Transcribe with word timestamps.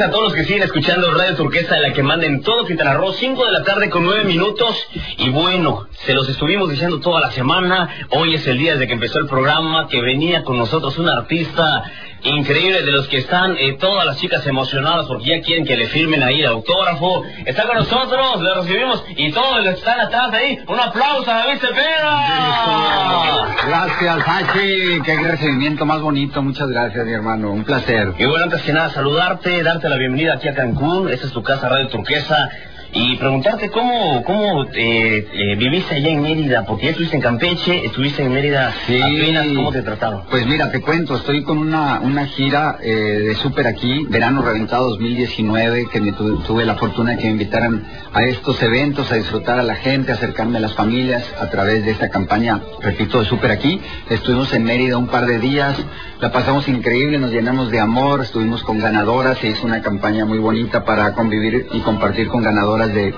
a 0.00 0.10
todos 0.10 0.24
los 0.24 0.34
que 0.34 0.44
siguen 0.44 0.64
escuchando 0.64 1.12
Radio 1.12 1.36
Turquesa 1.36 1.78
la 1.78 1.92
que 1.92 2.02
manden 2.02 2.42
todo 2.42 2.64
Quintana 2.66 2.94
Roo, 2.94 3.12
5 3.12 3.46
de 3.46 3.52
la 3.52 3.62
tarde 3.62 3.90
con 3.90 4.04
9 4.04 4.24
minutos. 4.24 4.76
Y 5.18 5.30
bueno, 5.30 5.86
se 5.92 6.14
los 6.14 6.28
estuvimos 6.28 6.68
diciendo 6.68 6.98
toda 6.98 7.20
la 7.20 7.30
semana. 7.30 7.88
Hoy 8.10 8.34
es 8.34 8.44
el 8.48 8.58
día 8.58 8.72
desde 8.72 8.88
que 8.88 8.94
empezó 8.94 9.20
el 9.20 9.28
programa, 9.28 9.86
que 9.86 10.00
venía 10.00 10.42
con 10.42 10.58
nosotros 10.58 10.98
un 10.98 11.08
artista 11.08 11.84
increíble 12.24 12.82
de 12.82 12.92
los 12.92 13.06
que 13.08 13.18
están 13.18 13.56
eh, 13.58 13.76
todas 13.78 14.06
las 14.06 14.18
chicas 14.18 14.46
emocionadas 14.46 15.06
porque 15.06 15.26
ya 15.26 15.40
quieren 15.42 15.64
que 15.64 15.76
le 15.76 15.86
firmen 15.88 16.22
ahí 16.22 16.40
el 16.40 16.46
autógrafo. 16.46 17.22
Está 17.44 17.66
con 17.66 17.76
nosotros, 17.76 18.42
le 18.42 18.54
recibimos 18.54 19.04
y 19.16 19.30
todos 19.32 19.58
los 19.58 19.74
que 19.74 19.80
están 19.80 20.00
atrás 20.00 20.32
ahí. 20.32 20.58
Un 20.66 20.80
aplauso 20.80 21.30
a 21.30 21.34
David 21.34 21.58
Cepeda. 21.58 23.54
Gracias, 23.66 24.18
Hachi. 24.26 25.02
Qué 25.04 25.16
recibimiento 25.16 25.86
más 25.86 26.00
bonito. 26.00 26.42
Muchas 26.42 26.68
gracias, 26.68 27.04
mi 27.06 27.12
hermano. 27.12 27.50
Un 27.52 27.64
placer. 27.64 28.12
Y 28.18 28.24
bueno, 28.24 28.44
antes 28.44 28.62
que 28.62 28.72
nada, 28.72 28.90
saludarte, 28.90 29.62
darte 29.62 29.88
la 29.88 29.96
bienvenida 29.96 30.34
aquí 30.34 30.48
a 30.48 30.54
Cancún. 30.54 31.08
Esta 31.10 31.26
es 31.26 31.32
tu 31.32 31.42
casa, 31.42 31.68
Radio 31.68 31.88
Turquesa 31.88 32.50
y 32.94 33.16
preguntarte 33.16 33.70
cómo, 33.70 34.22
cómo 34.24 34.64
eh, 34.74 35.26
eh, 35.32 35.56
viviste 35.56 35.96
allá 35.96 36.10
en 36.10 36.22
Mérida, 36.22 36.64
porque 36.64 36.84
ya 36.84 36.90
estuviste 36.92 37.16
en 37.16 37.22
Campeche, 37.22 37.84
estuviste 37.84 38.22
en 38.22 38.32
Mérida 38.32 38.72
Sí. 38.86 39.00
apenas, 39.02 39.46
¿cómo 39.48 39.72
te 39.72 39.82
trataron? 39.82 40.22
Pues 40.30 40.46
mira, 40.46 40.70
te 40.70 40.80
cuento, 40.80 41.16
estoy 41.16 41.42
con 41.42 41.58
una, 41.58 42.00
una 42.00 42.26
gira 42.26 42.78
eh, 42.82 42.90
de 42.94 43.34
súper 43.34 43.66
aquí, 43.66 44.06
Verano 44.08 44.42
Reventado 44.42 44.90
2019, 44.90 45.86
que 45.92 46.00
me 46.00 46.12
tu- 46.12 46.38
tuve 46.42 46.64
la 46.64 46.76
fortuna 46.76 47.12
de 47.12 47.16
que 47.18 47.24
me 47.24 47.30
invitaran 47.32 47.84
a 48.12 48.22
estos 48.22 48.62
eventos, 48.62 49.10
a 49.10 49.16
disfrutar 49.16 49.58
a 49.58 49.64
la 49.64 49.74
gente, 49.74 50.12
a 50.12 50.14
acercarme 50.14 50.58
a 50.58 50.60
las 50.60 50.74
familias 50.74 51.24
a 51.40 51.50
través 51.50 51.84
de 51.84 51.90
esta 51.90 52.10
campaña, 52.10 52.60
repito, 52.80 53.18
de 53.18 53.26
súper 53.26 53.50
aquí. 53.50 53.80
Estuvimos 54.08 54.52
en 54.54 54.62
Mérida 54.64 54.96
un 54.98 55.08
par 55.08 55.26
de 55.26 55.40
días, 55.40 55.76
la 56.20 56.30
pasamos 56.30 56.68
increíble, 56.68 57.18
nos 57.18 57.32
llenamos 57.32 57.70
de 57.72 57.80
amor, 57.80 58.22
estuvimos 58.22 58.62
con 58.62 58.78
ganadoras, 58.78 59.38
se 59.38 59.48
hizo 59.48 59.66
una 59.66 59.82
campaña 59.82 60.24
muy 60.24 60.38
bonita 60.38 60.84
para 60.84 61.12
convivir 61.14 61.66
y 61.72 61.80
compartir 61.80 62.28
con 62.28 62.42
ganadoras 62.44 62.83
de, 62.92 63.14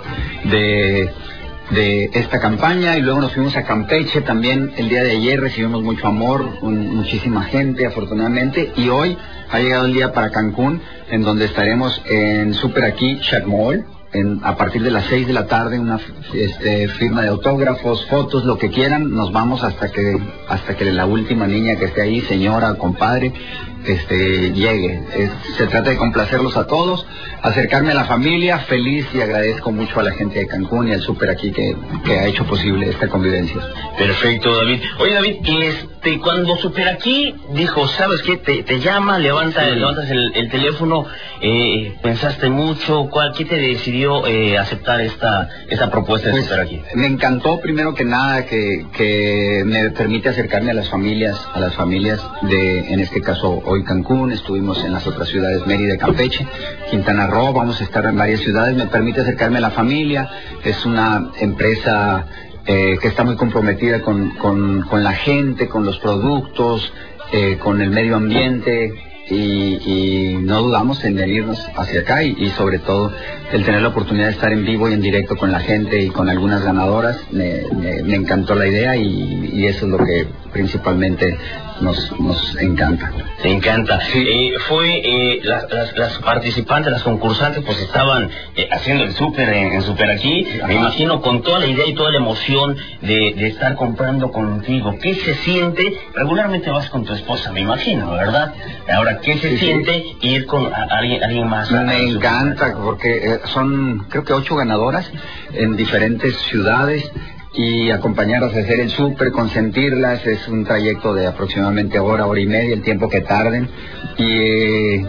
de 1.70 2.10
esta 2.14 2.38
campaña 2.38 2.96
y 2.96 3.02
luego 3.02 3.20
nos 3.20 3.32
fuimos 3.32 3.56
a 3.56 3.64
Campeche 3.64 4.20
también 4.20 4.72
el 4.76 4.88
día 4.88 5.02
de 5.02 5.12
ayer 5.12 5.40
recibimos 5.40 5.82
mucho 5.82 6.06
amor, 6.06 6.62
muchísima 6.62 7.44
gente 7.44 7.86
afortunadamente 7.86 8.72
y 8.76 8.88
hoy 8.88 9.18
ha 9.50 9.58
llegado 9.58 9.86
el 9.86 9.92
día 9.92 10.12
para 10.12 10.30
Cancún 10.30 10.80
en 11.10 11.22
donde 11.22 11.46
estaremos 11.46 12.00
en 12.06 12.54
Super 12.54 12.84
Aquí 12.84 13.18
Chat 13.20 13.46
Mall 13.46 13.84
en, 14.12 14.40
a 14.44 14.56
partir 14.56 14.82
de 14.82 14.90
las 14.90 15.06
6 15.06 15.26
de 15.26 15.32
la 15.32 15.46
tarde 15.46 15.78
una 15.78 15.98
este, 16.32 16.88
firma 16.88 17.22
de 17.22 17.28
autógrafos, 17.28 18.06
fotos, 18.06 18.44
lo 18.44 18.56
que 18.58 18.70
quieran, 18.70 19.12
nos 19.12 19.32
vamos 19.32 19.64
hasta 19.64 19.90
que 19.90 20.16
hasta 20.48 20.76
que 20.76 20.84
la 20.86 21.06
última 21.06 21.46
niña 21.46 21.76
que 21.76 21.86
esté 21.86 22.02
ahí, 22.02 22.20
señora, 22.22 22.74
compadre, 22.74 23.32
este 23.92 24.52
llegue. 24.52 25.00
Es- 25.16 25.30
se 25.56 25.66
trata 25.66 25.90
de 25.90 25.96
complacerlos 25.96 26.56
a 26.56 26.66
todos, 26.66 27.06
acercarme 27.42 27.92
a 27.92 27.94
la 27.94 28.04
familia, 28.04 28.58
feliz 28.60 29.06
y 29.14 29.20
agradezco 29.20 29.70
mucho 29.72 30.00
a 30.00 30.02
la 30.02 30.12
gente 30.12 30.38
de 30.40 30.46
Cancún 30.46 30.88
y 30.88 30.92
al 30.92 31.00
Super 31.00 31.30
aquí 31.30 31.52
que, 31.52 31.76
que 32.04 32.18
ha 32.18 32.26
hecho 32.26 32.44
posible 32.44 32.88
esta 32.90 33.08
convivencia. 33.08 33.60
Perfecto, 33.98 34.54
David. 34.56 34.80
Oye, 34.98 35.14
David, 35.14 35.36
este, 35.62 36.18
cuando 36.20 36.56
Super 36.56 36.88
aquí 36.88 37.34
dijo, 37.54 37.86
¿sabes 37.88 38.22
qué? 38.22 38.36
Te, 38.36 38.62
te 38.62 38.80
llama, 38.80 39.18
levanta, 39.18 39.68
Sí. 39.68 39.76
levantas 39.76 40.10
el, 40.10 40.32
el 40.34 40.50
teléfono, 40.50 41.06
eh, 41.40 41.94
pensaste 42.02 42.48
mucho, 42.50 43.08
¿cuál, 43.10 43.32
¿qué 43.36 43.44
te 43.44 43.56
decidió 43.56 44.26
eh, 44.26 44.58
aceptar 44.58 45.00
esta, 45.00 45.48
esta 45.68 45.90
propuesta 45.90 46.28
de 46.28 46.32
Pues, 46.34 46.44
Super 46.44 46.60
aquí? 46.60 46.80
me 46.94 47.06
encantó 47.06 47.60
primero 47.60 47.94
que 47.94 48.04
nada 48.04 48.44
que, 48.46 48.86
que 48.96 49.62
me 49.64 49.90
permite 49.90 50.28
acercarme 50.28 50.70
a 50.70 50.74
las 50.74 50.88
familias, 50.88 51.38
a 51.54 51.60
las 51.60 51.74
familias 51.74 52.20
de, 52.42 52.92
en 52.92 53.00
este 53.00 53.20
caso 53.20 53.62
hoy 53.64 53.75
Cancún, 53.84 54.32
estuvimos 54.32 54.82
en 54.84 54.92
las 54.92 55.06
otras 55.06 55.28
ciudades 55.28 55.66
Mérida 55.66 55.94
y 55.94 55.98
Campeche, 55.98 56.46
Quintana 56.90 57.26
Roo, 57.26 57.52
vamos 57.52 57.80
a 57.80 57.84
estar 57.84 58.04
en 58.04 58.16
varias 58.16 58.40
ciudades, 58.40 58.76
me 58.76 58.86
permite 58.86 59.20
acercarme 59.20 59.58
a 59.58 59.62
la 59.62 59.70
familia, 59.70 60.28
es 60.64 60.84
una 60.86 61.30
empresa 61.40 62.26
eh, 62.66 62.98
que 63.00 63.08
está 63.08 63.24
muy 63.24 63.36
comprometida 63.36 64.00
con, 64.02 64.30
con, 64.30 65.04
la 65.04 65.12
gente, 65.12 65.68
con 65.68 65.84
los 65.84 65.98
productos, 65.98 66.92
eh, 67.32 67.58
con 67.58 67.80
el 67.80 67.90
medio 67.90 68.16
ambiente, 68.16 68.92
y, 69.28 69.34
y 69.34 70.38
no 70.40 70.62
dudamos 70.62 71.02
en 71.04 71.16
venirnos 71.16 71.58
hacia 71.76 72.00
acá 72.00 72.22
y, 72.22 72.36
y 72.38 72.50
sobre 72.50 72.78
todo 72.78 73.12
el 73.52 73.64
tener 73.64 73.82
la 73.82 73.88
oportunidad 73.88 74.26
de 74.26 74.32
estar 74.32 74.52
en 74.52 74.64
vivo 74.64 74.88
y 74.88 74.94
en 74.94 75.00
directo 75.00 75.36
con 75.36 75.50
la 75.50 75.60
gente 75.60 76.00
y 76.00 76.10
con 76.10 76.28
algunas 76.28 76.62
ganadoras 76.62 77.18
me, 77.32 77.62
encantó 78.14 78.54
la 78.54 78.68
idea 78.68 78.96
y, 78.96 79.50
y 79.52 79.66
eso 79.66 79.86
es 79.86 79.92
lo 79.92 79.98
que 79.98 80.26
principalmente 80.52 81.36
nos, 81.80 82.20
nos 82.20 82.56
encanta. 82.60 83.12
Te 83.42 83.50
encanta. 83.50 84.00
Eh, 84.14 84.52
fue 84.68 85.00
eh, 85.04 85.40
las, 85.42 85.70
las, 85.72 85.96
las 85.96 86.18
participantes, 86.18 86.92
las 86.92 87.02
concursantes, 87.02 87.62
pues 87.64 87.80
estaban 87.80 88.30
eh, 88.56 88.68
haciendo 88.72 89.04
el 89.04 89.12
súper 89.14 89.48
en, 89.50 89.72
en 89.72 89.82
Super 89.82 90.10
aquí. 90.10 90.46
Ajá. 90.58 90.66
Me 90.68 90.74
imagino 90.74 91.20
con 91.20 91.42
toda 91.42 91.58
la 91.60 91.66
idea 91.66 91.86
y 91.86 91.94
toda 91.94 92.10
la 92.10 92.18
emoción 92.18 92.76
de, 93.02 93.34
de 93.36 93.46
estar 93.48 93.74
comprando 93.76 94.30
contigo. 94.32 94.94
¿Qué 95.00 95.14
se 95.14 95.34
siente? 95.36 95.96
Regularmente 96.14 96.70
vas 96.70 96.88
con 96.90 97.04
tu 97.04 97.12
esposa, 97.12 97.52
me 97.52 97.60
imagino, 97.60 98.10
¿verdad? 98.12 98.52
Ahora, 98.92 99.18
¿qué 99.20 99.34
se 99.38 99.50
Sí, 99.50 99.58
sí. 99.58 99.64
siente 99.66 100.04
ir 100.22 100.46
con 100.46 100.72
a- 100.72 100.86
alguien, 100.90 101.22
alguien 101.22 101.48
más? 101.48 101.70
Me 101.70 101.80
súper? 101.80 102.00
encanta 102.16 102.74
porque 102.82 103.08
eh, 103.34 103.40
son 103.46 104.06
creo 104.08 104.24
que 104.24 104.32
ocho 104.32 104.56
ganadoras 104.56 105.10
en 105.52 105.76
diferentes 105.76 106.36
ciudades 106.50 107.10
y 107.56 107.90
acompañarlas 107.90 108.54
a 108.54 108.60
hacer 108.60 108.80
el 108.80 108.90
súper, 108.90 109.30
consentirlas, 109.32 110.26
es 110.26 110.46
un 110.48 110.64
trayecto 110.64 111.14
de 111.14 111.26
aproximadamente 111.26 111.98
hora, 111.98 112.26
hora 112.26 112.40
y 112.40 112.46
media, 112.46 112.74
el 112.74 112.82
tiempo 112.82 113.08
que 113.08 113.22
tarden 113.22 113.68
y 114.18 114.24
eh, 114.38 115.06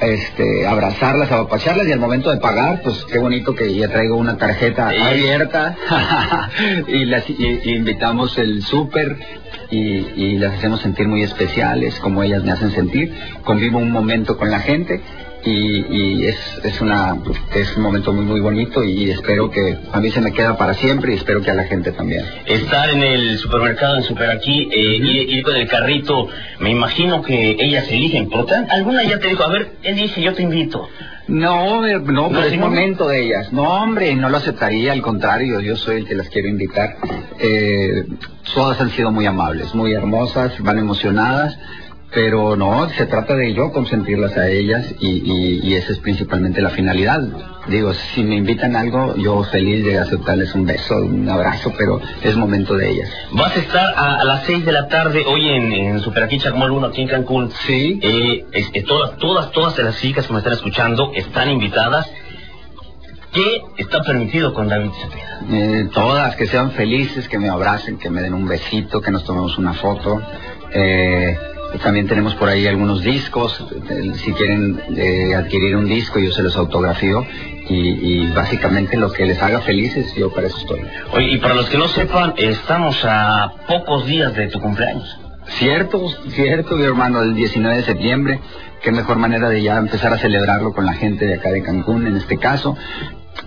este 0.00 0.66
abrazarlas, 0.66 1.30
apapacharlas 1.32 1.86
y 1.88 1.92
al 1.92 2.00
momento 2.00 2.30
de 2.30 2.36
pagar, 2.38 2.82
pues 2.82 3.04
qué 3.10 3.18
bonito 3.18 3.54
que 3.54 3.72
ya 3.74 3.88
traigo 3.88 4.16
una 4.16 4.36
tarjeta 4.36 4.90
Sí. 4.90 4.96
abierta 5.00 5.74
y 6.88 7.04
las 7.06 7.28
y- 7.30 7.60
y 7.64 7.74
invitamos 7.76 8.36
el 8.38 8.62
súper 8.62 9.16
y, 9.70 9.78
y 10.16 10.38
las 10.38 10.54
hacemos 10.54 10.80
sentir 10.82 11.08
muy 11.08 11.22
especiales 11.22 11.98
como 12.00 12.22
ellas 12.22 12.44
me 12.44 12.52
hacen 12.52 12.72
sentir, 12.72 13.12
convivo 13.44 13.78
un 13.78 13.90
momento 13.90 14.36
con 14.36 14.50
la 14.50 14.60
gente 14.60 15.00
y, 15.46 15.86
y 15.88 16.26
es, 16.26 16.36
es 16.64 16.80
una 16.80 17.16
es 17.54 17.76
un 17.76 17.82
momento 17.82 18.12
muy 18.12 18.24
muy 18.24 18.40
bonito 18.40 18.82
y 18.84 19.10
espero 19.10 19.50
que 19.50 19.78
a 19.92 20.00
mí 20.00 20.10
se 20.10 20.20
me 20.20 20.32
queda 20.32 20.56
para 20.56 20.74
siempre 20.74 21.12
y 21.12 21.16
espero 21.16 21.40
que 21.42 21.50
a 21.50 21.54
la 21.54 21.64
gente 21.64 21.92
también. 21.92 22.24
Estar 22.46 22.90
en 22.90 23.02
el 23.02 23.38
supermercado, 23.38 23.96
en 23.96 24.02
Super 24.02 24.30
aquí, 24.30 24.68
eh, 24.72 24.96
ir, 24.96 25.30
ir 25.30 25.42
con 25.42 25.56
el 25.56 25.68
carrito, 25.68 26.28
me 26.60 26.70
imagino 26.70 27.22
que 27.22 27.56
ellas 27.58 27.88
eligen. 27.90 28.28
Por 28.28 28.46
tanto, 28.46 28.72
alguna 28.72 29.02
ya 29.04 29.18
te 29.18 29.28
dijo, 29.28 29.44
a 29.44 29.50
ver, 29.50 29.72
él 29.82 29.96
dice, 29.96 30.20
yo 30.20 30.34
te 30.34 30.42
invito. 30.42 30.88
No, 31.28 31.84
eh, 31.86 31.98
no, 32.04 32.28
¿No, 32.30 32.42
es 32.42 32.50
sí, 32.50 32.56
no? 32.56 32.68
momento 32.68 33.08
de 33.08 33.24
ellas. 33.24 33.52
No, 33.52 33.62
hombre, 33.62 34.14
no 34.14 34.28
lo 34.28 34.36
aceptaría, 34.36 34.92
al 34.92 35.02
contrario, 35.02 35.60
yo 35.60 35.76
soy 35.76 35.96
el 35.96 36.06
que 36.06 36.14
las 36.14 36.28
quiero 36.28 36.48
invitar. 36.48 36.96
Eh, 37.40 38.04
todas 38.54 38.80
han 38.80 38.90
sido 38.90 39.10
muy 39.10 39.26
amables, 39.26 39.74
muy 39.74 39.92
hermosas, 39.92 40.52
van 40.60 40.78
emocionadas, 40.78 41.58
pero 42.12 42.56
no, 42.56 42.88
se 42.90 43.06
trata 43.06 43.34
de 43.34 43.52
yo 43.52 43.72
consentirlas 43.72 44.36
a 44.36 44.48
ellas 44.48 44.94
y, 45.00 45.08
y, 45.08 45.60
y 45.62 45.74
esa 45.74 45.92
es 45.92 45.98
principalmente 45.98 46.62
la 46.62 46.70
finalidad. 46.70 47.20
Digo, 47.68 47.92
si 47.92 48.22
me 48.22 48.36
invitan 48.36 48.76
a 48.76 48.80
algo, 48.80 49.16
yo 49.16 49.42
feliz 49.44 49.84
de 49.84 49.98
aceptarles 49.98 50.54
un 50.54 50.66
beso, 50.66 50.96
un 50.96 51.28
abrazo, 51.28 51.72
pero 51.76 52.00
es 52.22 52.36
momento 52.36 52.74
de 52.74 52.90
ellas. 52.90 53.10
Vas 53.32 53.56
a 53.56 53.58
estar 53.58 53.94
a, 53.96 54.20
a 54.20 54.24
las 54.24 54.44
6 54.44 54.64
de 54.64 54.72
la 54.72 54.86
tarde 54.88 55.24
hoy 55.26 55.48
en, 55.48 55.72
en 55.72 56.00
Super 56.00 56.22
aquí, 56.22 56.38
Chacmol 56.38 56.70
1, 56.70 56.86
aquí 56.86 57.02
en 57.02 57.08
Cancún. 57.08 57.50
Sí. 57.66 57.98
Eh, 58.00 58.44
eh, 58.52 58.82
todas, 58.84 59.16
todas, 59.18 59.50
todas 59.50 59.76
las 59.78 60.00
chicas 60.00 60.26
que 60.26 60.32
me 60.32 60.38
están 60.38 60.54
escuchando 60.54 61.10
están 61.14 61.50
invitadas. 61.50 62.08
¿Qué 63.32 63.62
está 63.76 64.02
permitido 64.02 64.54
con 64.54 64.68
David 64.68 64.90
Cepeda? 64.92 65.40
Eh, 65.50 65.88
todas, 65.92 66.36
que 66.36 66.46
sean 66.46 66.70
felices, 66.70 67.28
que 67.28 67.38
me 67.38 67.50
abracen, 67.50 67.98
que 67.98 68.08
me 68.08 68.22
den 68.22 68.32
un 68.32 68.46
besito, 68.46 69.02
que 69.02 69.10
nos 69.10 69.24
tomemos 69.24 69.58
una 69.58 69.74
foto. 69.74 70.22
Eh, 70.72 71.36
también 71.78 72.06
tenemos 72.06 72.34
por 72.34 72.48
ahí 72.48 72.66
algunos 72.66 73.02
discos. 73.02 73.64
eh, 73.90 74.12
Si 74.16 74.32
quieren 74.32 74.80
eh, 74.96 75.34
adquirir 75.34 75.76
un 75.76 75.86
disco, 75.86 76.18
yo 76.18 76.32
se 76.32 76.42
los 76.42 76.56
autografío. 76.56 77.24
Y, 77.68 78.22
y 78.22 78.30
básicamente 78.32 78.96
lo 78.96 79.10
que 79.12 79.26
les 79.26 79.42
haga 79.42 79.60
felices, 79.60 80.14
yo 80.14 80.32
para 80.32 80.46
eso 80.46 80.56
estoy. 80.58 80.80
Oye, 81.12 81.32
y 81.32 81.38
para 81.38 81.54
los 81.54 81.66
que 81.68 81.78
no 81.78 81.88
sepan, 81.88 82.34
estamos 82.36 83.04
a 83.04 83.52
pocos 83.66 84.06
días 84.06 84.34
de 84.34 84.46
tu 84.48 84.60
cumpleaños. 84.60 85.18
Cierto, 85.58 86.08
cierto, 86.30 86.76
mi 86.76 86.84
hermano, 86.84 87.22
el 87.22 87.34
19 87.34 87.76
de 87.78 87.82
septiembre. 87.82 88.40
Qué 88.82 88.92
mejor 88.92 89.16
manera 89.18 89.48
de 89.48 89.62
ya 89.62 89.78
empezar 89.78 90.12
a 90.12 90.18
celebrarlo 90.18 90.72
con 90.72 90.84
la 90.86 90.92
gente 90.92 91.26
de 91.26 91.34
acá 91.34 91.50
de 91.50 91.62
Cancún, 91.62 92.06
en 92.06 92.16
este 92.16 92.36
caso. 92.38 92.76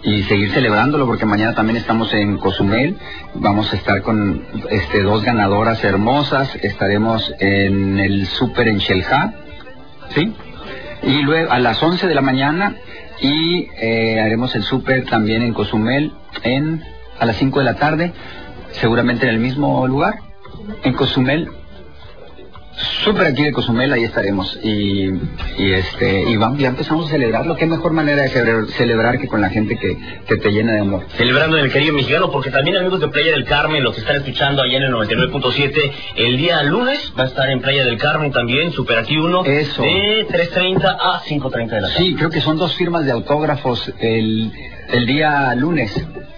Y 0.02 0.24
seguir 0.24 0.52
celebrándolo 0.52 1.06
porque 1.06 1.26
mañana 1.26 1.54
también 1.56 1.78
estamos 1.78 2.14
en 2.14 2.38
Cozumel. 2.38 2.98
Vamos 3.36 3.74
a 3.74 3.76
estar 3.76 4.02
con 4.02 4.46
este 4.70 5.04
dos 5.04 5.24
ganadoras 5.24 5.84
hermosas. 5.84 6.56
Estaremos 6.62 7.34
en 7.40 8.00
el 8.00 8.26
Super 8.28 8.70
en 8.70 8.78
Shelja, 8.78 9.34
¿sí? 10.14 10.34
Y 11.04 11.22
luego 11.24 11.52
a 11.52 11.60
las 11.60 11.82
11 11.82 12.08
de 12.08 12.16
la 12.16 12.22
mañana 12.22 12.76
y 13.22 13.68
eh, 13.82 14.22
haremos 14.22 14.56
el 14.56 14.64
Super 14.64 15.06
también 15.06 15.42
en 15.42 15.54
Cozumel 15.54 16.14
en 16.44 16.82
a 17.20 17.26
las 17.26 17.36
5 17.36 17.60
de 17.60 17.66
la 17.66 17.76
tarde, 17.76 18.14
seguramente 18.72 19.28
en 19.28 19.34
el 19.34 19.40
mismo 19.40 19.86
lugar, 19.88 20.20
en 20.84 20.94
Cozumel 20.94 21.50
Súper 23.04 23.28
aquí 23.28 23.44
de 23.44 23.52
Cozumel, 23.52 23.92
ahí 23.92 24.04
estaremos. 24.06 24.58
Y, 24.64 25.10
y 25.58 25.72
este 25.74 26.30
y 26.30 26.38
vamos, 26.38 26.60
ya 26.60 26.70
empezamos 26.70 27.08
a 27.08 27.10
celebrarlo. 27.10 27.56
Qué 27.56 27.66
mejor 27.66 27.92
manera 27.92 28.22
de 28.24 28.30
celebrar, 28.30 28.68
celebrar 28.68 29.20
que 29.20 29.28
con 29.28 29.42
la 29.42 29.50
gente 29.50 29.78
que, 29.78 29.98
que 30.28 30.38
te 30.38 30.52
llena 30.52 30.74
de 30.74 30.80
amor. 30.80 31.06
Celebrando 31.18 31.58
en 31.58 31.66
el 31.66 31.72
Caribe 31.72 31.92
mexicano, 31.94 32.32
porque 32.32 32.52
también 32.52 32.78
amigos 32.78 33.02
de 33.02 33.10
Playa 33.10 33.32
del 33.32 33.46
Carmen, 33.46 33.84
los 33.84 33.96
que 33.96 34.02
están 34.02 34.18
escuchando 34.18 34.62
allá 34.62 34.78
en 34.78 34.84
el 34.84 34.94
99.7, 34.94 35.92
el 36.16 36.38
día 36.38 36.64
lunes 36.64 37.14
va 37.20 37.24
a 37.24 37.28
estar 37.28 37.50
en 37.50 37.60
Playa 37.62 37.84
del 37.86 37.98
Carmen 37.98 38.32
también, 38.32 38.72
Super 38.72 39.00
aquí 39.00 39.18
uno, 39.18 39.44
Eso. 39.44 39.82
de 39.82 40.26
3.30 40.30 40.86
a 40.86 41.22
5.30 41.22 41.70
de 41.70 41.82
la 41.82 41.88
tarde. 41.90 41.94
Sí, 41.98 42.16
creo 42.16 42.30
que 42.30 42.42
son 42.42 42.58
dos 42.58 42.76
firmas 42.76 43.06
de 43.06 43.12
autógrafos 43.12 43.92
el, 44.00 44.52
el 44.90 45.06
día 45.06 45.54
lunes. 45.56 45.94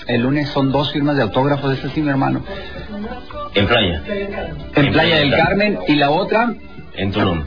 El 0.08 0.22
lunes 0.22 0.50
son 0.50 0.72
dos 0.72 0.92
firmas 0.92 1.16
de 1.16 1.22
autógrafos, 1.22 1.78
ese 1.78 1.90
sí, 1.90 2.02
mi 2.02 2.10
hermano. 2.10 2.44
En 3.56 3.68
Playa. 3.68 4.04
En 4.76 4.92
Playa 4.92 5.18
del 5.18 5.32
Carmen 5.32 5.80
y 5.88 5.96
la 5.96 6.10
otra 6.12 6.54
En 6.96 7.12
Tulum. 7.12 7.44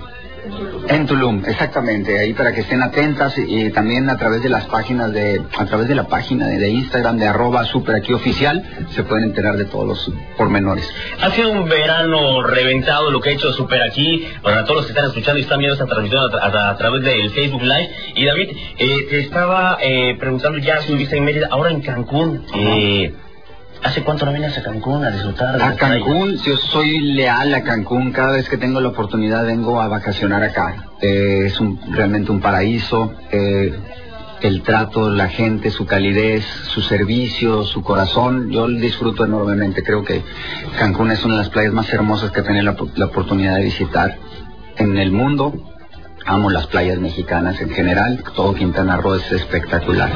En 0.91 1.07
Tulum, 1.07 1.43
exactamente, 1.47 2.19
ahí 2.19 2.35
para 2.35 2.53
que 2.53 2.61
estén 2.61 2.83
atentas 2.83 3.35
y, 3.39 3.71
también 3.71 4.11
a 4.11 4.19
través 4.19 4.43
de 4.43 4.51
las 4.51 4.67
páginas 4.67 5.11
de, 5.11 5.41
a 5.59 5.65
través 5.65 5.89
de 5.89 5.95
la 5.95 6.05
página 6.07 6.47
de, 6.49 6.59
de 6.59 6.69
Instagram 6.69 7.17
de 7.17 7.27
arroba 7.29 7.65
super 7.65 7.95
aquí 7.95 8.13
oficial, 8.13 8.63
se 8.91 9.05
pueden 9.05 9.25
enterar 9.25 9.57
de 9.57 9.65
todos 9.65 9.87
los 9.89 10.13
pormenores. 10.37 10.87
Ha 11.23 11.31
sido 11.31 11.51
un 11.51 11.67
verano 11.67 12.43
reventado 12.43 13.11
lo 13.11 13.21
que 13.23 13.31
ha 13.31 13.33
hecho 13.33 13.55
Super 13.55 13.81
aquí, 13.85 14.27
para 14.43 14.65
todos 14.65 14.77
los 14.77 14.85
que 14.87 14.93
están 14.93 15.07
escuchando 15.07 15.39
y 15.39 15.43
están 15.45 15.59
viendo 15.61 15.73
esta 15.75 15.87
transmisión 15.87 16.21
a, 16.21 16.27
tra- 16.31 16.55
a- 16.55 16.71
a 16.73 16.77
través 16.77 17.03
del 17.05 17.31
Facebook 17.31 17.63
Live. 17.63 17.91
Y 18.15 18.27
David, 18.27 18.49
eh, 18.77 19.07
te 19.09 19.21
estaba 19.21 19.79
eh, 19.81 20.15
preguntando 20.21 20.59
ya, 20.59 20.75
estuviste 20.75 21.17
en 21.17 21.25
Mérida, 21.25 21.49
ahora 21.51 21.71
en 21.71 21.81
Cancún. 21.81 22.45
Eh, 22.55 23.15
¿Hace 23.83 24.03
cuánto 24.03 24.25
no 24.25 24.33
vienes 24.33 24.57
a 24.57 24.63
Cancún 24.63 25.05
a 25.05 25.11
disfrutar? 25.11 25.59
de 25.59 25.63
A? 25.63 25.75
Cancún, 25.77 26.37
yo 26.39 26.57
soy 26.57 27.01
leal 27.01 27.53
a 27.53 27.63
Cancún, 27.63 28.13
cada 28.13 28.33
vez 28.33 28.49
que 28.49 28.57
tengo 28.57 28.81
la 28.81 28.89
oportunidad 28.89 29.45
vengo 29.45 29.81
a 29.81 29.89
vacacionar 29.89 30.43
acá. 30.43 30.87
Eh, 31.01 31.43
es 31.47 31.61
un, 31.61 31.79
realmente 31.93 32.33
un 32.33 32.41
paraíso, 32.41 33.13
eh, 33.31 33.75
el 34.41 34.63
trato, 34.63 35.11
la 35.11 35.29
gente, 35.29 35.71
su 35.71 35.87
calidez, 35.87 36.45
su 36.45 36.81
servicio, 36.81 37.65
su 37.65 37.83
corazón, 37.83 38.51
yo 38.51 38.69
lo 38.69 38.79
disfruto 38.79 39.25
enormemente. 39.25 39.83
Creo 39.83 40.05
que 40.05 40.23
Cancún 40.79 41.11
es 41.11 41.25
una 41.25 41.35
de 41.35 41.41
las 41.41 41.51
playas 41.51 41.73
más 41.73 41.93
hermosas 41.93 42.31
que 42.31 42.41
he 42.41 42.63
la, 42.63 42.77
la 42.97 43.07
oportunidad 43.07 43.57
de 43.57 43.65
visitar 43.65 44.17
en 44.77 44.99
el 44.99 45.13
mundo. 45.13 45.53
Amo 46.27 46.51
las 46.51 46.67
playas 46.69 46.99
mexicanas 46.99 47.61
en 47.61 47.71
general, 47.71 48.25
todo 48.35 48.55
Quintana 48.55 48.97
Roo 48.97 49.15
es 49.15 49.31
espectacular. 49.31 50.11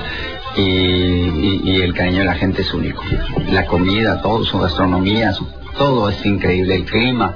Y, 0.58 0.60
y- 0.60 1.60
y 1.64 1.80
el 1.82 1.94
cariño 1.94 2.18
de 2.20 2.24
la 2.24 2.34
gente 2.34 2.62
es 2.62 2.74
único. 2.74 3.02
La 3.50 3.66
comida, 3.66 4.20
todo, 4.20 4.44
su 4.44 4.58
gastronomía, 4.58 5.32
su- 5.32 5.46
todo 5.76 6.08
es 6.08 6.24
increíble. 6.26 6.74
El 6.76 6.84
clima, 6.84 7.34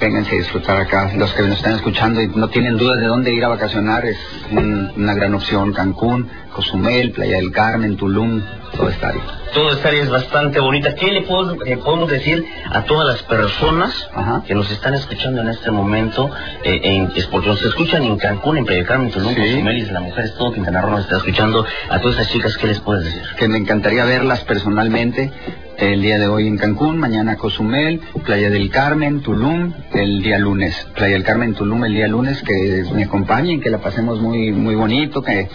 vénganse 0.00 0.34
a 0.34 0.38
disfrutar 0.38 0.76
acá. 0.78 1.10
Los 1.16 1.32
que 1.32 1.42
nos 1.42 1.56
están 1.58 1.74
escuchando 1.76 2.20
y 2.20 2.28
no 2.28 2.48
tienen 2.48 2.76
dudas 2.76 3.00
de 3.00 3.06
dónde 3.06 3.32
ir 3.32 3.44
a 3.44 3.48
vacacionar, 3.48 4.04
es 4.04 4.18
un- 4.50 4.92
una 4.96 5.14
gran 5.14 5.34
opción. 5.34 5.72
Cancún, 5.72 6.28
Cozumel, 6.52 7.12
Playa 7.12 7.36
del 7.36 7.50
Carmen, 7.52 7.96
Tulum, 7.96 8.42
todo 8.76 8.88
está 8.88 9.08
ahí. 9.10 9.18
Toda 9.54 9.72
esta 9.72 9.88
área 9.88 10.02
es 10.02 10.10
bastante 10.10 10.60
bonita. 10.60 10.94
¿Qué 10.94 11.06
le 11.12 11.22
puedo- 11.22 11.64
eh, 11.64 11.78
podemos 11.78 12.10
decir 12.10 12.44
a 12.70 12.82
todas 12.82 13.06
las 13.08 13.22
personas 13.22 14.08
Ajá. 14.14 14.42
que 14.46 14.54
nos 14.54 14.70
están 14.70 14.92
escuchando 14.94 15.40
en 15.40 15.48
este 15.48 15.70
momento? 15.70 16.30
Eh, 16.62 16.80
en, 16.82 17.12
es 17.14 17.26
porque 17.26 17.48
nos 17.48 17.62
escuchan 17.62 18.02
en 18.04 18.18
Cancún, 18.18 18.58
en 18.58 18.64
Playa 18.66 18.80
del 18.80 18.88
Carmen, 18.88 19.10
Tulum, 19.10 19.34
Sí. 19.34 19.40
Cozumel, 19.40 19.78
y 19.78 19.84
la 19.86 20.00
mujer 20.00 20.26
es 20.26 20.34
todo 20.34 20.52
Quintana 20.52 20.82
Roo 20.82 20.90
nos 20.90 21.00
está 21.02 21.16
escuchando. 21.18 21.64
A 21.88 21.98
todas 22.00 22.16
estas 22.18 22.32
chicas, 22.32 22.56
¿qué 22.58 22.66
les 22.66 22.80
puedes 22.80 23.04
decir? 23.04 23.22
que 23.38 23.48
me 23.48 23.58
encantaría 23.58 24.04
verlas 24.04 24.40
personalmente 24.44 25.30
el 25.78 26.00
día 26.00 26.18
de 26.18 26.26
hoy 26.26 26.46
en 26.46 26.56
Cancún, 26.56 26.98
mañana 26.98 27.36
Cozumel, 27.36 28.00
Playa 28.24 28.50
del 28.50 28.70
Carmen, 28.70 29.20
Tulum, 29.20 29.72
el 29.92 30.22
día 30.22 30.38
lunes. 30.38 30.86
Playa 30.94 31.14
del 31.14 31.24
Carmen, 31.24 31.54
Tulum 31.54 31.84
el 31.84 31.92
día 31.92 32.08
lunes, 32.08 32.42
que 32.42 32.84
me 32.94 33.04
acompañen, 33.04 33.60
que 33.60 33.70
la 33.70 33.78
pasemos 33.78 34.20
muy 34.20 34.52
muy 34.52 34.74
bonito, 34.74 35.22
que 35.22 35.48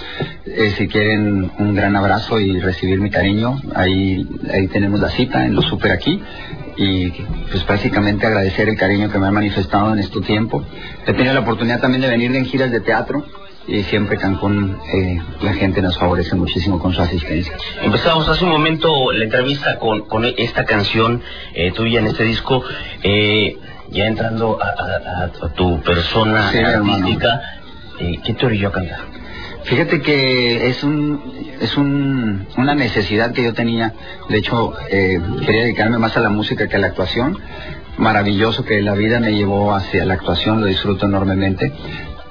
eh, 0.45 0.73
si 0.77 0.87
quieren 0.87 1.51
un 1.57 1.75
gran 1.75 1.95
abrazo 1.95 2.39
y 2.39 2.59
recibir 2.59 2.99
mi 2.99 3.09
cariño, 3.09 3.59
ahí, 3.75 4.27
ahí 4.53 4.67
tenemos 4.67 4.99
la 4.99 5.09
cita 5.09 5.45
en 5.45 5.55
lo 5.55 5.61
super 5.61 5.91
aquí. 5.91 6.21
Y 6.77 7.09
pues 7.51 7.65
básicamente 7.67 8.25
agradecer 8.25 8.69
el 8.69 8.77
cariño 8.77 9.11
que 9.11 9.19
me 9.19 9.27
han 9.27 9.33
manifestado 9.33 9.93
en 9.93 9.99
este 9.99 10.21
tiempo. 10.21 10.63
He 11.05 11.13
tenido 11.13 11.33
la 11.33 11.41
oportunidad 11.41 11.81
también 11.81 12.01
de 12.01 12.07
venir 12.07 12.33
en 12.35 12.45
giras 12.45 12.71
de 12.71 12.79
teatro 12.79 13.25
y 13.67 13.83
siempre 13.83 14.17
Cancún 14.17 14.77
eh, 14.93 15.19
la 15.41 15.53
gente 15.53 15.81
nos 15.81 15.97
favorece 15.97 16.35
muchísimo 16.35 16.79
con 16.79 16.93
su 16.93 17.01
asistencia. 17.01 17.53
Empezamos 17.81 18.27
hace 18.27 18.43
un 18.45 18.51
momento 18.51 19.11
la 19.11 19.23
entrevista 19.25 19.77
con, 19.79 20.01
con 20.07 20.25
esta 20.25 20.65
canción 20.65 21.21
eh, 21.53 21.71
tuya 21.71 21.99
en 21.99 22.07
este 22.07 22.23
disco. 22.23 22.63
eh, 23.03 23.57
ya 23.93 24.05
entrando 24.07 24.57
a, 24.61 24.67
a- 24.67 25.25
a- 25.25 25.49
tu 25.53 25.81
persona 25.81 26.49
Sí, 26.49 26.59
artística, 26.59 27.41
eh, 27.99 28.19
¿qué 28.23 28.33
te 28.33 28.45
orilló 28.45 28.69
a 28.69 28.71
cantar? 28.71 28.99
Fíjate 29.65 30.01
que 30.01 30.69
es 30.69 30.81
un 30.83 31.21
es 31.59 31.75
un, 31.77 32.47
una 32.57 32.73
necesidad 32.73 33.33
que 33.33 33.43
yo 33.43 33.53
tenía. 33.53 33.93
De 34.29 34.37
hecho, 34.37 34.73
eh, 34.89 35.19
quería 35.45 35.63
dedicarme 35.63 35.97
más 35.97 36.15
a 36.15 36.21
la 36.21 36.29
música 36.29 36.67
que 36.69 36.77
a 36.77 36.79
la 36.79 36.87
actuación. 36.87 37.37
Maravilloso 37.97 38.63
que 38.63 38.81
la 38.81 38.93
vida 38.95 39.19
me 39.19 39.33
llevó 39.33 39.75
hacia 39.75 40.05
la 40.05 40.13
actuación, 40.15 40.61
lo 40.61 40.67
disfruto 40.67 41.05
enormemente. 41.05 41.71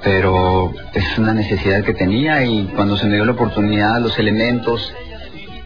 Pero 0.02 0.72
es 0.94 1.18
una 1.18 1.34
necesidad 1.34 1.84
que 1.84 1.92
tenía 1.94 2.44
y 2.44 2.66
cuando 2.74 2.96
se 2.96 3.06
me 3.06 3.14
dio 3.16 3.24
la 3.24 3.32
oportunidad, 3.32 4.00
los 4.00 4.18
elementos, 4.18 4.92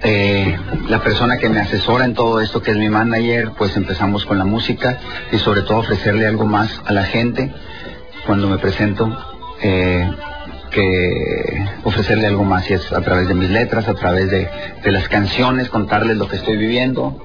eh, 0.03 0.57
la 0.89 0.99
persona 1.01 1.39
que 1.39 1.49
me 1.49 1.61
asesora 1.61 2.05
en 2.05 2.15
todo 2.15 2.41
esto, 2.41 2.61
que 2.61 2.73
es 2.73 2.77
mi 2.77 2.89
manager, 2.89 3.53
pues 3.57 3.77
empezamos 3.77 4.25
con 4.27 4.39
la 4.39 4.45
música 4.45 4.99
y 5.33 5.39
sobre 5.39 5.63
todo 5.63 5.79
ofrecerle 5.79 6.27
algo 6.27 6.47
más 6.47 6.81
a 6.85 6.93
la 6.93 7.05
gente. 7.05 7.53
Cuando 8.27 8.49
me 8.49 8.59
presento, 8.59 9.17
eh, 9.63 10.11
que 10.71 11.67
ofrecerle 11.85 12.27
algo 12.27 12.43
más 12.45 12.69
y 12.69 12.75
es 12.75 12.93
a 12.93 13.01
través 13.03 13.29
de 13.29 13.35
mis 13.35 13.51
letras, 13.51 13.87
a 13.87 13.95
través 13.95 14.29
de, 14.31 14.49
de 14.83 14.91
las 14.93 15.09
canciones, 15.09 15.69
contarles 15.69 16.17
lo 16.17 16.27
que 16.27 16.37
estoy 16.37 16.57
viviendo, 16.57 17.17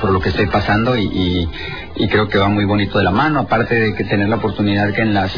por 0.00 0.10
lo 0.10 0.20
que 0.20 0.30
estoy 0.30 0.46
pasando 0.46 0.96
y, 0.96 1.02
y- 1.04 1.48
y 1.94 2.08
creo 2.08 2.28
que 2.28 2.38
va 2.38 2.48
muy 2.48 2.64
bonito 2.64 2.98
de 2.98 3.04
la 3.04 3.10
mano, 3.10 3.40
aparte 3.40 3.78
de 3.78 3.94
que 3.94 4.04
tener 4.04 4.28
la 4.28 4.36
oportunidad 4.36 4.92
que 4.92 5.02
en 5.02 5.14
las 5.14 5.30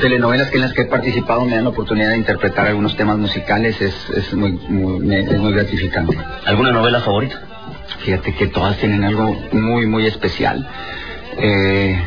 telenovelas 0.00 0.50
que 0.50 0.56
en 0.56 0.62
las 0.62 0.72
que 0.72 0.82
he 0.82 0.86
participado 0.86 1.44
me 1.44 1.54
dan 1.54 1.64
la 1.64 1.70
oportunidad 1.70 2.10
de 2.10 2.18
interpretar 2.18 2.66
algunos 2.66 2.96
temas 2.96 3.16
musicales 3.18 3.80
es, 3.80 3.94
es 4.10 4.32
muy, 4.34 4.52
muy, 4.52 5.14
es 5.16 5.38
muy 5.38 5.52
gratificante. 5.52 6.16
¿Alguna 6.46 6.72
novela 6.72 7.00
favorita? 7.00 7.40
Fíjate 8.00 8.34
que 8.34 8.48
todas 8.48 8.76
tienen 8.78 9.04
algo 9.04 9.36
muy, 9.52 9.86
muy 9.86 10.06
especial. 10.06 10.66
Eh, 11.38 11.98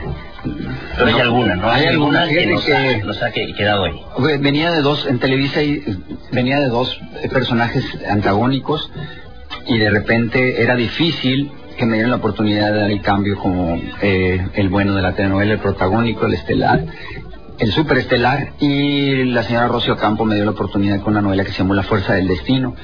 Pero 0.96 1.08
hay 1.08 1.20
alguna, 1.20 1.56
¿no? 1.56 1.70
Hay 1.70 1.86
alguna, 1.86 2.28
que 2.28 2.36
fíjate 2.36 2.54
nos, 2.54 2.66
que- 2.66 2.74
ha, 2.76 2.98
nos 3.06 3.24
ha 3.24 3.32
que- 3.32 3.54
quedado 3.54 3.86
ahí. 3.86 4.00
Venía 4.40 4.72
de 4.72 4.82
dos, 4.82 5.06
en 5.08 5.20
Televisa 5.20 5.62
y, 5.64 5.84
venía 6.32 6.60
de 6.60 6.68
dos 6.68 7.00
eh, 7.24 7.30
personajes 7.30 7.84
antagónicos 8.10 8.90
y 9.68 9.78
de 9.78 9.90
repente 9.90 10.62
era 10.62 10.76
difícil 10.76 11.52
que 11.78 11.86
me 11.86 11.94
dieran 11.96 12.12
la 12.12 12.18
oportunidad 12.18 12.72
de 12.74 12.80
dar 12.80 12.92
el 12.92 13.02
cambio 13.02 13.38
como 13.38 13.80
eh, 14.02 14.48
el 14.56 14.70
bueno 14.70 14.96
de 14.96 15.02
la 15.02 15.14
telenovela, 15.14 15.54
el 15.54 15.60
protagónico, 15.60 16.26
el 16.26 16.34
estelar, 16.34 16.84
el 17.60 17.72
superestelar 17.72 18.54
y 18.60 19.26
la 19.26 19.44
señora 19.44 19.68
Rocío 19.68 19.96
Campo 19.98 20.26
me 20.26 20.36
dio 20.36 20.46
la 20.46 20.52
oportunidad 20.52 21.02
con 21.02 21.14
una 21.14 21.22
novela 21.22 21.44
que 21.44 21.52
se 21.52 21.60
llamó 21.60 21.74
La 21.74 21.84
Fuerza 21.84 22.14
del 22.14 22.28
Destino. 22.28 22.76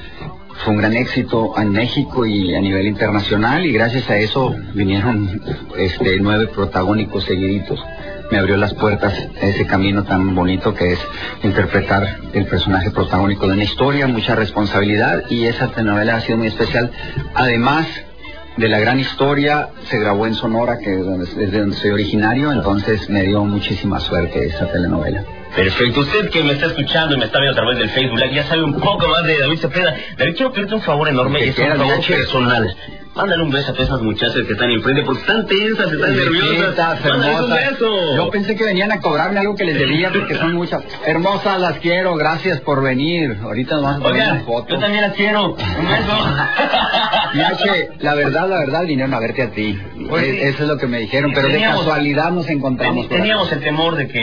Fue 0.64 0.72
un 0.72 0.78
gran 0.78 0.94
éxito 0.94 1.54
en 1.58 1.72
México 1.72 2.26
y 2.26 2.54
a 2.54 2.60
nivel 2.60 2.86
internacional 2.86 3.66
y 3.66 3.72
gracias 3.72 4.08
a 4.10 4.16
eso 4.16 4.54
vinieron 4.74 5.42
este, 5.76 6.18
nueve 6.20 6.48
protagónicos 6.48 7.24
seguiditos 7.24 7.80
me 8.30 8.38
abrió 8.38 8.56
las 8.56 8.74
puertas 8.74 9.14
a 9.40 9.46
ese 9.46 9.66
camino 9.66 10.04
tan 10.04 10.34
bonito 10.34 10.74
que 10.74 10.92
es 10.92 10.98
interpretar 11.42 12.18
el 12.32 12.46
personaje 12.46 12.90
protagónico 12.90 13.46
de 13.46 13.54
una 13.54 13.64
historia, 13.64 14.06
mucha 14.06 14.34
responsabilidad 14.34 15.24
y 15.30 15.44
esa 15.44 15.68
telenovela 15.68 16.16
ha 16.16 16.20
sido 16.20 16.38
muy 16.38 16.48
especial. 16.48 16.90
Además 17.34 17.86
de 18.56 18.68
la 18.68 18.78
gran 18.78 19.00
historia, 19.00 19.68
se 19.88 19.98
grabó 19.98 20.26
en 20.26 20.34
Sonora, 20.34 20.78
que 20.78 20.94
es 20.94 21.04
donde- 21.04 21.24
es 21.44 21.52
donde 21.52 21.76
soy 21.76 21.90
originario, 21.90 22.52
entonces 22.52 23.08
me 23.10 23.22
dio 23.22 23.44
muchísima 23.44 23.98
suerte 24.00 24.46
esa 24.46 24.70
telenovela. 24.70 25.24
Perfecto. 25.54 26.00
Usted 26.00 26.30
que 26.30 26.42
me 26.42 26.52
está 26.52 26.66
escuchando 26.66 27.14
y 27.14 27.18
me 27.18 27.26
está 27.26 27.38
viendo 27.40 27.52
a 27.52 27.62
través 27.62 27.78
del 27.78 27.88
Facebook 27.90 28.18
Live 28.18 28.34
ya 28.34 28.44
sabe 28.44 28.64
un 28.64 28.74
poco 28.80 29.06
más 29.08 29.24
de 29.24 29.38
David 29.38 29.58
Cepeda. 29.58 29.94
David, 30.18 30.34
quiero 30.36 30.52
pedirte 30.52 30.74
un 30.74 30.82
favor 30.82 31.08
enorme 31.08 31.40
y 31.44 31.48
es 31.50 31.58
un 31.58 31.64
favor 31.76 32.04
personal. 32.06 32.76
Mándale 33.14 33.42
un 33.44 33.50
beso 33.50 33.70
a 33.70 33.74
todas 33.74 33.88
esas 33.88 34.02
muchachas 34.02 34.42
que 34.46 34.52
están 34.52 34.70
enfrente 34.70 35.02
porque 35.04 35.20
están 35.20 35.46
tensas, 35.46 35.92
están 35.92 36.16
nerviosas. 36.16 37.00
Mándales 37.04 37.04
un 37.04 37.34
hermosas. 37.52 37.70
beso. 37.70 38.16
Yo 38.16 38.30
pensé 38.30 38.56
que 38.56 38.64
venían 38.64 38.90
a 38.92 39.00
cobrarme 39.00 39.38
algo 39.40 39.54
que 39.54 39.64
les 39.64 39.78
debía 39.78 40.10
porque 40.10 40.34
son 40.34 40.52
muchas. 40.54 40.82
Hermosas, 41.06 41.60
las 41.60 41.78
quiero, 41.78 42.14
gracias 42.16 42.60
por 42.60 42.82
venir. 42.82 43.36
Ahorita 43.42 43.76
nos 43.76 43.84
vamos 43.84 44.00
a 44.00 44.02
poner 44.02 44.30
una 44.32 44.40
foto. 44.40 44.74
yo 44.74 44.80
también 44.80 45.02
las 45.02 45.12
quiero. 45.14 45.52
Un 45.54 45.56
beso. 45.56 46.12
Y 47.34 47.40
H, 47.40 47.88
la 47.98 48.14
verdad, 48.14 48.48
la 48.48 48.60
verdad, 48.60 48.84
vinieron 48.86 49.12
a 49.12 49.18
verte 49.18 49.42
a 49.42 49.50
ti. 49.50 49.76
Pues 50.08 50.24
Eh. 50.24 50.48
Eso 50.50 50.62
es 50.62 50.68
lo 50.68 50.78
que 50.78 50.86
me 50.86 50.98
dijeron, 51.00 51.32
pero 51.34 51.48
de 51.48 51.60
casualidad 51.60 52.30
nos 52.30 52.48
encontramos. 52.48 53.08
Teníamos 53.08 53.50
el 53.50 53.58
temor 53.60 53.96
de 53.96 54.06
que 54.06 54.20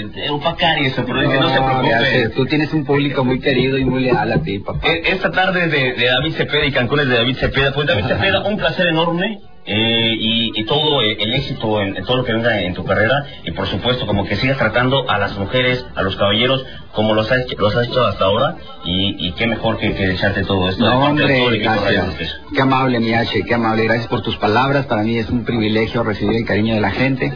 eh, 0.00 0.06
eh, 0.14 0.28
opacar 0.28 0.78
y 0.78 0.86
eso, 0.88 1.02
pero 1.06 1.22
dice, 1.22 1.40
no, 1.40 1.48
se 1.48 1.54
preocupe. 1.58 2.28
tú 2.36 2.44
tienes 2.44 2.74
un 2.74 2.84
público 2.84 3.24
muy 3.24 3.40
querido 3.40 3.78
y 3.78 3.84
muy 3.86 4.02
leal 4.02 4.30
a 4.32 4.42
ti, 4.42 4.58
papá. 4.58 4.86
Eh, 4.88 5.00
Esta 5.06 5.30
tarde 5.30 5.68
de, 5.68 5.94
de 5.94 6.06
David 6.06 6.34
Cepeda 6.34 6.66
y 6.66 6.72
Cancún 6.72 7.00
es 7.00 7.08
de 7.08 7.14
David 7.14 7.36
Cepeda. 7.36 7.72
Pues 7.72 7.86
David 7.86 8.04
Cepeda, 8.08 8.29
un 8.38 8.56
placer 8.56 8.88
enorme 8.88 9.40
eh, 9.66 10.16
y, 10.18 10.64
todo 10.64 11.02
eh, 11.02 11.16
el 11.20 11.34
éxito 11.34 11.80
en, 11.82 11.94
todo 12.04 12.18
lo 12.18 12.24
que 12.24 12.32
venga 12.32 12.60
en 12.60 12.74
tu 12.74 12.84
carrera 12.84 13.26
y 13.44 13.50
por 13.52 13.66
supuesto 13.66 14.06
como 14.06 14.24
que 14.24 14.36
sigas 14.36 14.56
tratando 14.56 15.08
a 15.08 15.18
las 15.18 15.36
mujeres, 15.36 15.84
a 15.94 16.02
los 16.02 16.16
caballeros 16.16 16.64
como 16.92 17.14
los 17.14 17.30
has, 17.30 17.40
los 17.56 17.76
has 17.76 17.86
hecho 17.86 18.02
hasta 18.02 18.24
ahora 18.24 18.56
y, 18.84 19.32
qué 19.32 19.46
mejor 19.46 19.78
que, 19.78 19.94
que 19.94 20.12
echarte 20.12 20.44
todo 20.44 20.70
esto. 20.70 20.84
No, 20.84 21.06
hombre, 21.06 21.58
gracias. 21.58 22.40
Qué 22.54 22.62
amable, 22.62 23.00
mi 23.00 23.12
H, 23.12 23.42
qué 23.46 23.54
amable. 23.54 23.84
Gracias 23.84 24.08
por 24.08 24.22
tus 24.22 24.36
palabras. 24.36 24.86
Para 24.86 25.02
mí 25.02 25.18
es 25.18 25.28
un 25.28 25.44
privilegio 25.44 26.02
recibir 26.02 26.38
el 26.38 26.44
cariño 26.46 26.74
de 26.74 26.80
la 26.80 26.90
gente 26.90 27.32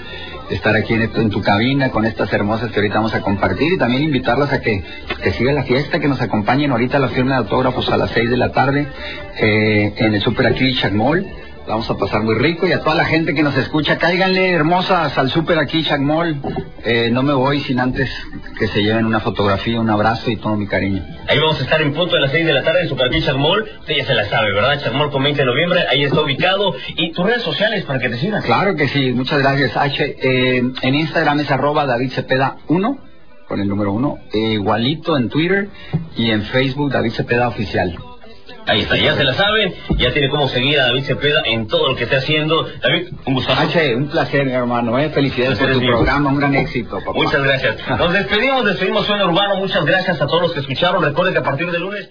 estar 0.55 0.77
aquí 0.77 0.95
en, 0.95 1.31
tu 1.31 1.43
cabina 1.43 1.91
con 1.91 2.07
estas 2.07 2.33
hermosas 2.33 2.71
que 2.71 2.79
ahorita 2.79 2.97
vamos 2.97 3.15
a 3.15 3.21
compartir 3.21 3.73
y 3.73 3.79
también 3.79 4.05
invitarlas 4.05 4.53
a 4.53 4.61
que, 4.61 4.83
que 5.23 5.33
sigan 5.33 5.57
la 5.57 5.65
fiesta, 5.65 5.99
que 5.99 6.09
nos 6.09 6.21
acompañen 6.21 6.71
ahorita 6.71 6.99
a 6.99 7.01
la 7.01 7.09
firma 7.09 7.33
de 7.33 7.39
autógrafos 7.39 7.91
a 7.91 7.97
las 7.97 8.11
6 8.13 8.31
de 8.31 8.37
la 8.37 8.53
tarde 8.53 8.87
eh, 9.39 9.93
en 9.97 10.15
el 10.15 10.21
Super 10.21 10.47
aquí 10.47 10.75
Mall 10.93 11.27
vamos 11.67 11.89
a 11.91 11.97
pasar 11.97 12.23
muy 12.23 12.35
rico 12.35 12.67
y 12.67 12.73
a 12.73 12.81
toda 12.81 12.95
la 12.95 13.05
gente 13.05 13.35
que 13.35 13.43
nos 13.43 13.57
escucha, 13.57 13.99
cáiganle 13.99 14.51
hermosas 14.51 15.17
al 15.17 15.31
súper 15.31 15.59
aquí, 15.59 15.83
Chagmol. 15.83 16.37
Eh, 16.85 17.11
no 17.11 17.23
me 17.23 17.33
voy 17.33 17.61
sin 17.61 17.81
antes 17.81 18.11
que 18.59 18.69
se 18.69 18.83
lleven 18.83 19.07
una 19.07 19.21
fotografía, 19.21 19.81
un 19.81 19.91
abrazo 19.91 20.31
y 20.31 20.37
todo 20.37 20.57
mi 20.57 20.67
cariño. 20.67 21.03
Ahí 21.29 21.39
vamos 21.39 21.59
a 21.61 21.65
estar 21.65 21.81
en 21.81 21.93
punto 21.95 22.17
a 22.17 22.21
las 22.21 22.31
6 22.31 22.47
de 22.47 22.53
la 22.53 22.63
tarde 22.63 22.83
en 22.83 22.89
Super 22.89 23.07
aquí, 23.07 23.21
Chagmol. 23.23 23.69
Usted 23.81 23.97
ya 23.97 24.05
se 24.05 24.15
la 24.15 24.29
sabe, 24.29 24.53
¿verdad? 24.53 24.81
Chagmol 24.83 25.11
con 25.11 25.23
20 25.23 25.41
de 25.41 25.47
noviembre, 25.47 25.85
ahí 25.89 26.05
está 26.05 26.21
ubicado. 26.21 26.75
¿Y 26.97 27.13
tus 27.13 27.25
redes 27.25 27.43
sociales 27.43 27.85
para 27.85 27.99
que 27.99 28.09
te 28.09 28.17
sigan? 28.19 28.43
Claro 28.43 28.77
que 28.77 28.89
sí, 28.89 29.13
muchas 29.13 29.41
gracias, 29.41 29.77
H. 29.77 30.17
Eh, 30.21 30.63
en 30.83 30.95
Instagram 30.95 31.41
es 31.41 31.51
arroba 31.51 31.87
David 31.87 32.11
Cepeda 32.11 32.57
1 32.69 32.99
con 33.49 33.61
el 33.61 33.69
número 33.69 33.93
1, 33.93 34.19
eh, 34.33 34.39
igualito 34.55 35.17
en 35.17 35.29
Twitter 35.29 35.69
y 36.17 36.31
en 36.31 36.43
Facebook 36.43 36.91
David 36.91 37.13
Cepeda 37.13 37.49
Oficial. 37.49 37.95
Ahí 38.67 38.81
está, 38.81 38.97
ya 38.97 39.15
se 39.15 39.25
la 39.25 39.35
saben, 39.35 39.75
ya 39.99 40.13
tiene 40.13 40.29
cómo 40.29 40.49
seguir 40.49 40.81
a 40.81 40.87
David 40.87 41.05
Cepeda 41.05 41.43
en 41.45 41.67
todo 41.67 41.89
lo 41.89 41.97
que 41.97 42.05
esté 42.05 42.17
haciendo. 42.17 42.67
David, 42.83 43.09
un 43.27 43.35
gustazo. 43.35 43.63
H, 43.63 43.95
un 43.95 44.09
placer, 44.09 44.45
mi 44.45 44.53
hermano, 44.53 44.99
¿eh? 44.99 45.11
felicidades 45.11 45.59
por 45.59 45.73
tu 45.73 45.81
programa, 45.81 46.31
un 46.31 46.39
gran 46.39 46.55
éxito. 46.55 46.99
Papá. 46.99 47.13
Muchas 47.13 47.43
gracias. 47.43 47.77
Nos 47.99 48.13
despedimos, 48.13 48.65
despedimos 48.65 49.07
Suena 49.07 49.27
Urbano, 49.27 49.57
muchas 49.57 49.85
gracias 49.85 50.21
a 50.21 50.27
todos 50.27 50.43
los 50.43 50.53
que 50.53 50.61
escucharon. 50.61 51.03
Recuerden 51.03 51.35
que 51.35 51.41
a 51.41 51.43
partir 51.43 51.71
de 51.71 51.79
lunes... 51.79 52.09